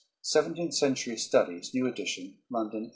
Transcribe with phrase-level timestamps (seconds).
[0.23, 2.89] "Seventeenth Century Studies" (new edition), London, 1895.